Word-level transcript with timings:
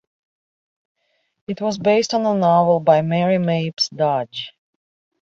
It 1.47 1.61
was 1.61 1.77
based 1.77 2.15
on 2.15 2.23
the 2.23 2.33
novel 2.33 2.79
by 2.79 3.03
Mary 3.03 3.37
Mapes 3.37 3.87
Dodge. 3.89 4.51